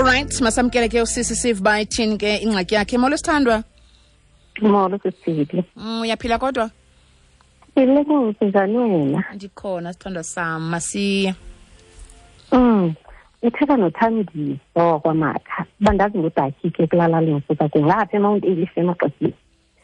[0.00, 2.98] alright masamkele ke usisi sive bayithini ke ingxaki yakhe.
[2.98, 3.64] Molo sithandwa
[4.62, 6.70] molo sisibili mm, uyaphila kodwa?
[8.40, 9.24] Njani wena.
[9.34, 11.34] Ndikhona sithandwa sam masiye
[12.52, 12.94] um
[13.42, 15.66] ithetha nothandiso kwamakha.
[15.80, 17.20] Bandazi ngudaki ke kulala
[17.70, 19.34] kungapha emount elife emaxesini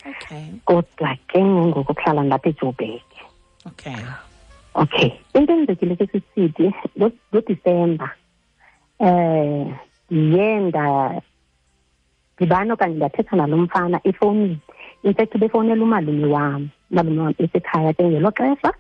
[0.09, 0.45] okay.
[0.65, 3.03] Kodwa ke ngoku kuhlala ndapha ejobek
[3.67, 3.97] okay.
[4.75, 5.13] Okay.
[5.35, 6.75] Into enzekile ke sisidi
[7.33, 8.11] ngodisemba
[9.01, 9.67] eh
[10.11, 10.61] ndiye
[12.37, 14.59] ndibana okanye ndathetha nalo mfana efowunini?
[15.03, 18.73] Infact befowunela umalume wam umalume wam esekhaya ke ngelo xesha.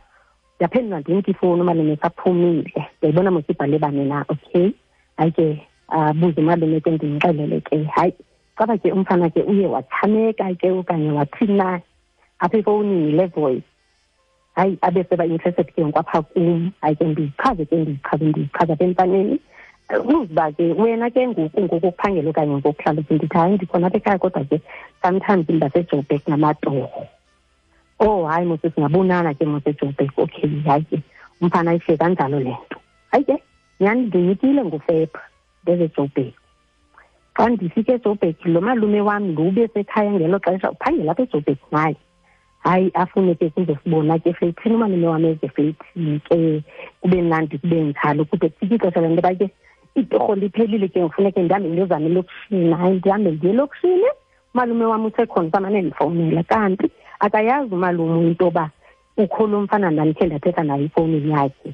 [0.57, 2.73] Ndiyaphendula ndimke ifowuni umalume saphumile.
[2.99, 4.25] Ndiyayibona mos ibhale bane na?
[4.29, 4.71] Okay.
[5.17, 7.85] Hayi ke abuze umalume ke ndimxelele ke.
[7.85, 8.13] Hayi
[8.57, 11.81] caba ke umfana ke uye wachaneka ke okanye wathina
[12.39, 13.65] apha efowunini le voice.
[14.57, 16.71] Hayi abe seba-interested ke ngokwapha kum.
[16.81, 19.41] Hayi ke ndiyichaze ke ndiyichaze ndiyichaza apha emfaneni.
[19.95, 24.19] Uziba ke wena ke ngoku ngoku kuphangela okanye ngokuhlala ke ndithi hayi ndikhona apha ekhaya
[24.19, 24.61] kodwa ke
[25.03, 27.07] sometimes ndasejobek namatorho
[27.99, 30.99] oh hayi mose singabonana ke mosejobek okay hayi ke
[31.41, 32.79] umfana ayishe kanjalo le nto.
[33.13, 33.37] Hayi ke
[33.81, 35.23] nyhani ndinyikile ngufepha
[35.63, 36.35] ndezejobek
[37.37, 41.97] xa ndifike ejobek lo malume wam lo ubesekhaya ngelo xesha uphangela apha ejobek naye
[42.65, 46.63] hayi afune ke kuzosibona ke flethini umalume wam ezeflethini ke
[47.01, 49.51] kube mnandi kube njalo kude kufike ixesha le nto ba ke
[49.97, 52.73] itorho liphelile ke ngifuneke ndihambe ndiyozama elokishini.
[52.73, 54.11] Hayi ndihambe ndiye elokishini.
[54.55, 58.71] Umalume wam usekhona samane ndifowunela kanti akayazi umalume into yoba
[59.17, 61.73] ukho lo mfana ndandikhe ndathetha naye ifowunini yakhe.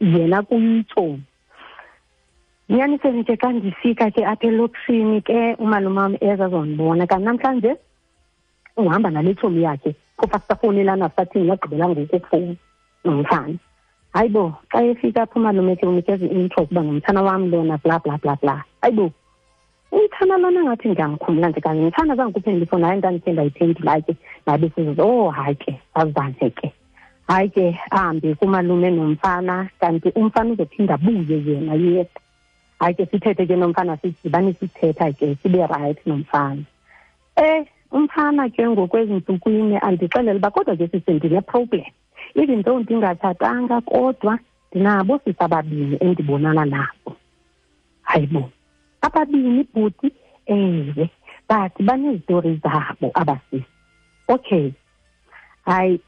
[0.00, 1.22] Yena kuyitshomi
[2.68, 7.06] nyaniseni ke xa ndifika ke apha elokishini ke umalume wam ezazondibona.
[7.06, 7.76] Kanti namhlanje
[8.76, 9.94] uhamba nale tshomi yakhe.
[10.18, 12.56] Phofa sisafowunelana sathini yagqibela ngoku kufowuni
[13.04, 13.54] nomfana.
[14.16, 18.16] Hayi bo xa efika apho umalume ke unikeza i-intro kuba ngumthana wam lona bla bla
[18.16, 18.64] bla bla.
[18.82, 19.10] Hayi bo
[19.92, 21.82] umthana lona ngathi ndiyamkhumbula nje kanye.
[21.82, 26.72] Ngithanda zangikuphendula ifoni hayi ndandikhe ndayiphendula ke nabe sizoze oh hayi ke azibanje ke.
[27.28, 32.08] Hayi ke ahambe kumalume nomfana kanti umfana uzophinda abuye yena yes
[32.80, 36.64] hayi ke sithethe ke nomfana sidibane sithetha ke sibe right nomfana.
[37.36, 41.84] Eh umfana ke ngokwezintsukwini andixelele uba kodwa ke sisendine-problem
[42.36, 44.38] even though ndingatshatanga kodwa
[44.70, 47.16] ndinabo sisi ababini endibonana nabo.
[48.02, 48.50] Hayibo
[49.00, 50.12] ababini bhuti
[50.46, 51.10] ewe
[51.48, 53.64] but banezitori zabo abasisi
[54.28, 54.70] okay
[55.64, 56.00] hayi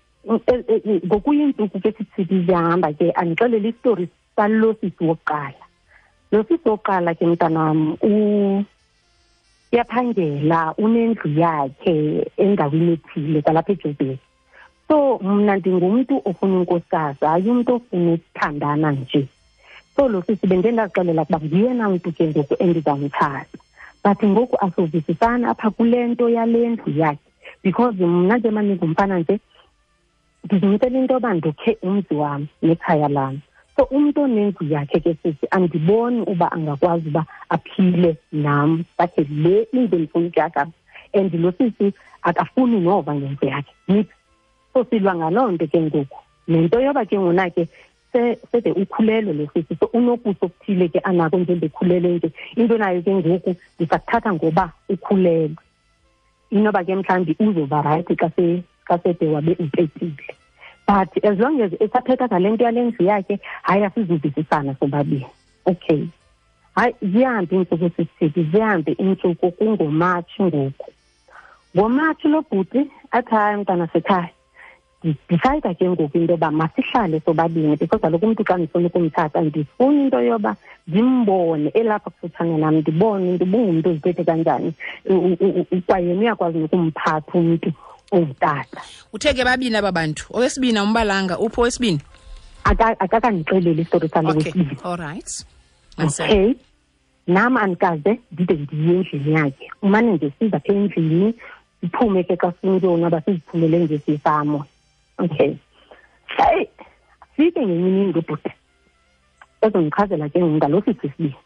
[1.07, 5.65] ngokuyintsuku ke sithi zihamba ke andixelele isitori salo sisi wokuqala.
[6.33, 7.97] Lo sisi wokuqala ke mntanam
[9.73, 14.19] uyaphangela unendlu yakhe endaweni ethile kwalapha ejobeni
[14.89, 19.29] so mna ndingumntu ofuna unkosikazi hayi umntu ofuna ukuthandana nje.
[19.97, 23.59] So lo sisi bendendazixelela ukuba nguyena mntu ke ngoku endizamthatha.
[24.05, 27.29] But ngoku asovisisana apha kule nto yale ndlu yakhe.
[27.63, 29.41] Because mna nje maningumfana nje
[30.45, 33.41] ndizimcela into yoba ndokhe umzi wam nekhaya lam.
[33.77, 38.85] So umntu onendlu yakhe ke sisi andiboni uba angakwazi uba aphile nam.
[38.97, 40.67] Sakhe le indlu endifuna ukuyakha
[41.15, 43.73] and lo sisi akafuni nova ngendlu yakhe.
[43.89, 44.18] Nithi
[44.73, 46.19] so silwa ngaloo nto ke ngoku.
[46.49, 47.69] Nento yoba ke ngona ke
[48.53, 53.57] sede ukhulelwe lo sisi so unokuso okuthile ke anako njengekhulelwe nje into nayo ke ngoku
[53.77, 55.57] ndisakuthatha ngoba ukhulelwe.
[56.51, 60.39] Inoba ke mhlawumbi uzoba rayithi xa sede wabe upetile
[60.89, 65.27] but as long as esaphetha ngale nto yale ndlu yakhe hayi asizuvisisana sobabini.
[65.65, 66.05] Okay.
[66.75, 70.93] Hayi zihambe iintsuku sisithi zihambe iintsuku kungomatshi ngoku.
[71.77, 74.29] Ngomatshi lo bhuti athi hayi mntana sekhaya
[75.05, 80.21] ndidicayida ke ngoku into yoba masihlale sobabini because kaloku umntu xa ndifuna ukumthatha ndifuna into
[80.21, 81.71] yoba ndimbone.
[81.75, 84.73] Elapha kufutshane nam ndibone into ubungumntu oziphethe kanjani
[85.87, 87.73] kwayena uyakwazi nokumphatha umntu
[88.11, 88.81] ongutata.
[89.13, 90.27] Uthe ke babini aba bantu?
[90.31, 92.01] Owesibini umbalanga upho owesibini?
[92.65, 95.45] Akakandixeleli isitori salo okay wesibini all right.
[95.99, 96.55] Okay
[97.29, 99.71] nam andikaze ndide ndiye endlini yakhe.
[99.83, 101.35] Umane nje siza endlini
[101.81, 104.65] siphume ke xa sifuna ukuyonwaba siziphumele nje sifamo
[105.19, 105.57] okay.
[106.27, 106.69] Hayi
[107.37, 108.51] fike ngenye imini ngobhuti
[109.61, 111.37] ezondichazela ke ngalo sisi sibini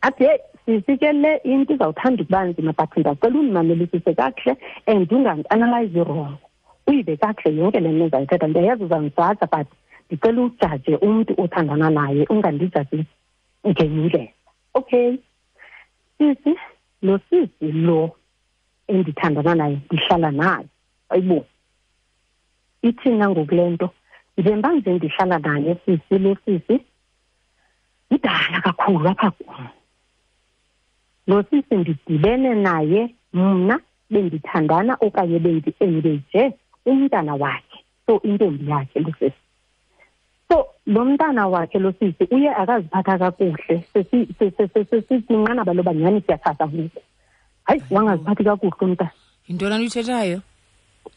[0.00, 4.56] athi heyi sisi ke le into izawuthanda ukuba nzima but ndiyacela undimamelisise kakuhle
[4.86, 6.38] and ungandianalyze wrong
[6.86, 9.68] uyive kakuhle yonke le nto ezayithetha ndiyayazi uzandijaja but
[10.06, 13.04] ndicela ujaje umntu othandana naye ungandijaji
[13.66, 14.32] ngenye indlela
[14.74, 15.18] okay.
[16.18, 16.54] Sisi
[17.02, 18.16] lo sisi lo
[18.88, 20.66] endithandana naye ndihlala naye.
[21.08, 21.46] Ayibo.
[22.82, 23.90] Ithina ngokule nto
[24.38, 26.76] njengoba nje ndihlala naye sisi le sisi
[28.10, 29.66] idala kakhulu apha kum.
[31.26, 33.80] Lo sisi ndidibene naye mna
[34.10, 36.52] bendithandana okanye bendi-engaje
[36.86, 39.42] umntana wakhe so intombi yakhe lo sisi.
[40.48, 47.00] So lo mntana wakhe lo sisi uye akaziphatha kakuhle sesikwinqanaba loba nyhani siyathatha ngoku.
[47.64, 49.10] Hayi wangaziphathi kakuhle umntana
[49.48, 50.40] yintoni uyithethayo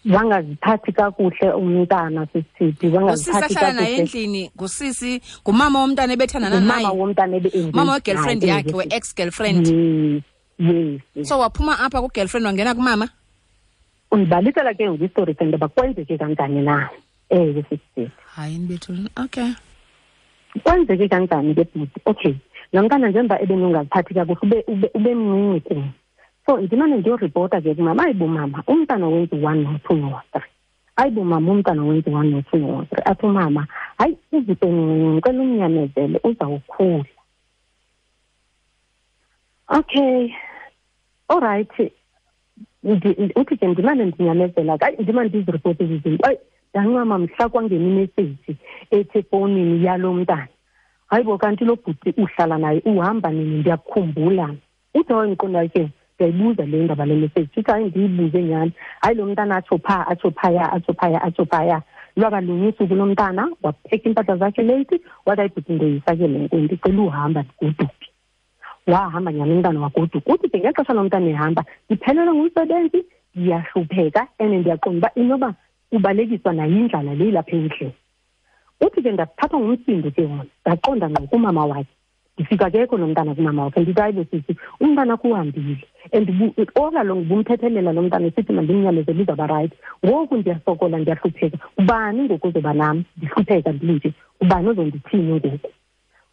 [0.05, 6.87] wangaziphathi kakuhle umntana sisithi wangaziphathi kakuhle naye endlini ngusisi ngumama womntana ebethandana naye.
[6.87, 7.41] Womntana
[7.73, 13.09] mama we-girlfriend yakhe we-ex girlfriend yes so waphuma apha ku-girlfriend wangena kumama?
[14.11, 16.89] Undibalisela ke ngoku istori sento yoba kwenzeke kanjani na?
[17.29, 18.11] Ewe sisithi.
[18.35, 19.53] Hayi nibethule okay.
[20.63, 22.01] Kwenzeke kanjani ke bhuti?
[22.05, 22.35] Okay.
[22.73, 25.91] Lo mntana njengoba ebenungaziphathi kakuhle ube mncinci kum
[26.45, 30.51] so ndimane ndiyoripota ke kumama ayibo mama umntana wenza u-one no-two no-three
[30.95, 33.67] ayibo mama umntana wenza u-one no-two no-three athi umama
[33.97, 34.81] hayi uzipeni
[35.13, 37.05] ngicela umnyamezele uzawukhula.
[39.67, 40.33] Okay.
[41.29, 41.71] Allright
[43.35, 46.27] uthi ke ndimane ndinyamezela kayi ndimane ndiziripoti ezi zinto.
[46.27, 46.37] Ayi
[46.69, 48.57] ndancama mhla kwangena imeseji
[48.91, 50.47] ethi efowunini yalo mntana.
[51.07, 53.59] Hayi bo kanti lo bhuti uhlala naye uhamba nini?
[53.59, 54.55] Ndiyakukhumbula
[54.93, 55.89] uthi hayi ndiqondayo ke
[56.21, 58.71] ndiyayibuza le ndaba le message hayi ndiyibuze nyhani
[59.01, 61.81] hayi lo mntana atsho phaa atsho phaya atsho phaya atsho phaya
[62.15, 67.01] lwaba lunye usuku lo mntana wapheka iimpahla zakhe leyithi wathi ayibhuti ndoyifake le nto ndicela
[67.01, 68.07] uhamba ndigoduke
[68.87, 74.97] wahamba nyhani umntana wagoduka uthi ke ngexesha lo mntana ehamba ndiphelelwe ngumsebenzi ndiyahlupheka and ndiyaqonda
[74.97, 75.53] uba inoba
[75.91, 77.93] ubalekiswa nayindlala le ilapha endlini
[78.81, 82.00] uthi ke ndaphathwa ngumsindo ke wona ndaqonda ngqo kumama wakhe
[82.37, 85.83] ndifika kekho lo mntana kumama wakhe ndithi hayi bosithi umntana kuhambile.
[86.13, 86.27] And
[86.75, 91.57] olalongo bumthethelela lo mntana sithi mandimnyamezele izawuba rayithi ngoku ndiyasokola ndiyahlupheka.
[91.77, 95.69] Ubani ngoku uzoba nam ndihlupheka ndinje ubani ozondithini ngoku?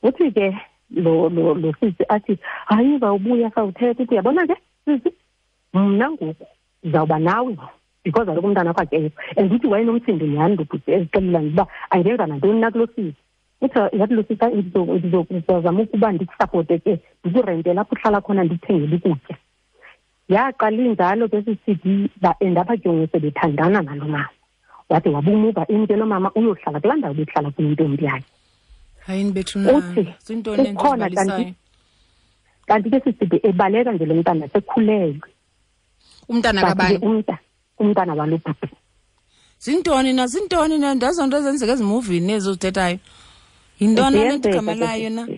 [0.03, 0.57] Uthi ke
[0.91, 5.11] lo lo lo sisi athi hayi uzawubuya sawuthetha uthi uyabona ke sisi?
[5.75, 6.47] Mna ngoku
[6.83, 7.57] ndizawuba nawe
[8.05, 9.11] because kaloku umntana wakho akekho.
[9.37, 13.15] And uthi wayenomsindo nyhani ndobhuti ezixelelana uba angenza nantoni nakulo sisi.
[13.61, 19.37] Uthi yathi lo ndizozama ukuba ndikusapote ke ndikurentela apho uhlala khona ndikuthengele ukutya
[20.29, 24.29] yaqala injalo ke sisithi baendapha ke sebethandana nalo mama.
[24.89, 28.25] Wade wabumuva into lo mama uyohlala kulaa ndawo behlala kuyintombi yakhe.
[29.07, 30.15] Hayi nibethu uthi
[30.73, 31.55] ukhona kanti
[32.67, 35.29] kanti ke sisithi ebaleka nje lo mntana sekhulelwe.
[36.29, 36.99] Umntana kabani?
[37.79, 38.69] umntana walo bhuti
[39.59, 40.27] zintoni na?
[40.27, 40.95] Zintoni na?
[40.95, 42.99] Ndazonto ezenzeka ezimuvini ezo zithethayo
[43.81, 45.29] yintoni lento igama layo na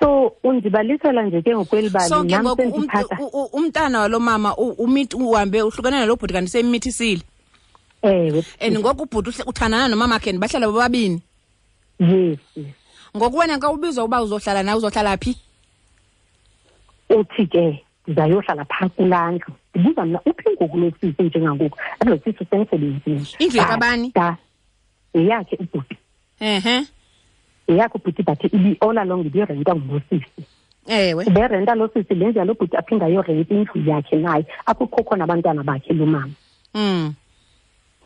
[0.00, 5.96] so undibalisela nje ke ngokweli bali so ke nam ngoku umntana walo mama uhambe uhlukene
[6.00, 7.22] nalo bhuti kanti semmithisile
[8.02, 8.44] ewe.
[8.60, 11.22] And ngoku ubhuti uthandana nomama khe bahlala bobabini.
[11.98, 12.38] Yes
[13.16, 15.36] ngoku wena ka ubizwa uba uzohlala nawe uzohlala phi?
[17.10, 19.54] Uthi ke ndizayohlala phaa kulaa ndlu.
[19.74, 21.78] Ndibuza mna uphi ngoku lo sisi njengangoku?
[22.00, 23.26] Alo lo sisi usemsebenzini.
[23.38, 24.12] Indlu yakabani?
[25.14, 25.96] Yeyakhe ubhuti
[26.40, 26.86] ehe.
[27.68, 28.38] Yeyakhe ubhuti but
[28.80, 30.42] all along ibirenta ngulosisi.
[30.86, 31.24] Ewe.
[31.24, 35.24] Uberenta lo sisi le ndlu yalo bhuti aphinde ayorenta indlu yakhe naye apho kukho khona
[35.24, 36.32] abantwana bakhe lo mama.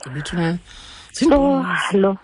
[0.07, 0.59] Ndibethu na?
[1.13, 2.17] So lo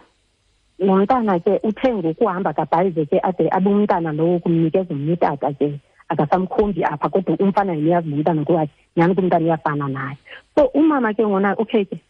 [0.79, 5.81] lo mntana ke uthe ngokuhamba kabhayize ke ade abe umntana lowo kumnikeza omnye utata ke.
[6.09, 10.17] Akasamkhombi apha kodwa umfana yena uyazi lo mntana nyhani kumntana uyafana naye.
[10.55, 12.01] So umama ke ngona okay ke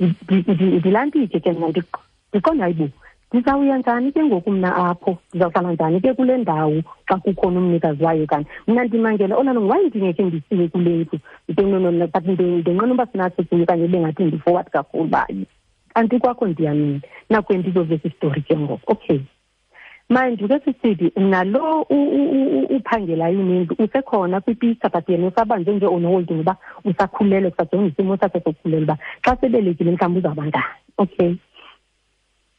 [0.00, 2.00] ndi- ndi- ndilantike ke mna ndiq-
[2.32, 2.88] ndiqonda hayibo
[3.32, 5.18] ndizawuya njani ke ngoku mna apho?
[5.30, 10.22] Ndizawuhlala njani ke kule ndawo xa kukhona umnikazi wayo kanti mna ndimangela olalo waye ndingekhe
[10.22, 11.18] ndisiwe kule ndlu
[12.12, 15.26] but ndinqena uba sinatho kunye okanye bengathi ndifoward kakhulu uba
[15.94, 18.92] kanti kwakho ndiyamile nakwe ndizovesa isitori ke ngoku.
[18.92, 19.20] Okay
[20.10, 25.74] manje ke sisithi nalo u- u- u- u- uphangelayo unindlu usekhona kwipista but yena usabanjwe
[25.74, 30.64] nje on-hold ngoba usakhulelwe kusajonga isimo sakhe sokukhulelwa uba xa sebelekile mhlawumbi uzawuba ngani
[30.98, 31.34] okay?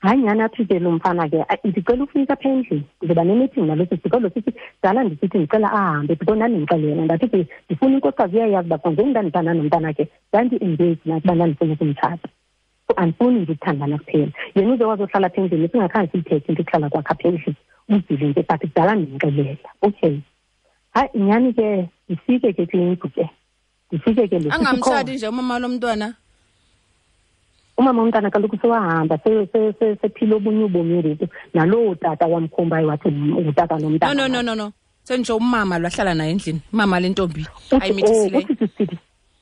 [0.01, 3.85] Hayi nyhani athi ke lo mfana ke "Ay, ndicela ufika apha endlini ndizoba nemeeting nalo
[3.85, 4.51] sisi kodwa sisi
[4.83, 9.93] dala ndisithi ndicela ahambe because ndandimxelela ndathi ke ndifuna inkosikazi uyayazi uba kwangoku ndandithanda nomntana
[9.93, 12.40] ke ndandiengage nathi uba ndandifuna ukumtshata so
[12.97, 15.69] andifuni nje ukuthandana kuphela yena uze wazohlala apha endlini?
[15.69, 17.55] Singakhange siyithethe into ukuhlala kwakhe apha endlini.
[17.89, 20.17] Uzile nje but kudala ndimxelela okay.
[20.93, 21.89] Hayi nyhani ke?
[22.09, 23.29] Ndifike ke kule ke.
[23.91, 26.13] Ndifike ke lo angamtshati nje umama lomntwana?
[27.77, 31.27] Umama womntana kaloku sewahamba se- se- se- sephile obunye ubomi ngoku.
[31.53, 34.71] Naloo tata wamkhombayo wathi ngutata no nomntana no no no no
[35.03, 36.61] senditsho umama lwahlala naye endlini.
[36.73, 37.47] Umama lentombi
[37.79, 38.47] ayimithisileyo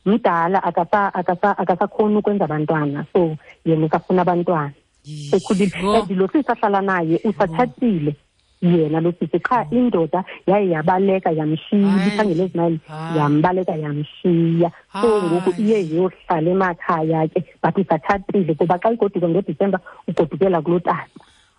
[0.05, 3.05] mdala akasa- akasa- akasakhoni ukwenza abantwana.
[3.13, 4.73] So yena usafuna abantwana.
[5.03, 8.15] Sekhulile and lo sisi ahlala naye usatshatile
[8.61, 9.39] yena lo sisi.
[9.39, 11.89] Qha indoda yaye yabaleka yamshiya.
[11.89, 12.07] Hayi.
[12.07, 12.79] ibikhangela ezimali
[13.15, 14.71] yambaleka yamshiya.
[15.01, 21.07] So ngoku iye yohlala emakhaya ke but usatshatile kuba xa igoduke ngodisemba ugodukela kulo tata.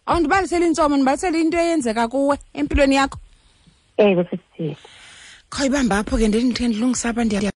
[0.07, 3.19] Awundibaliseli intsomo ndibalisele into eyenzeka kuwe empilweni yakho.
[3.97, 4.77] Ewe sisithile
[5.67, 7.51] ibamba apho ke ndendithe ndilungisa apha